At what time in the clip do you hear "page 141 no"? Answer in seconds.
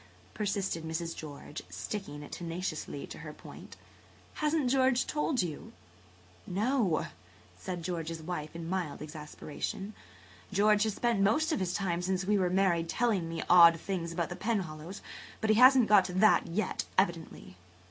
6.47-7.07